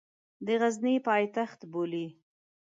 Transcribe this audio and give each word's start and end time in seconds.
د 0.45 0.47
غزني 0.61 0.95
پایتخت 1.07 1.59
بولي. 1.71 2.07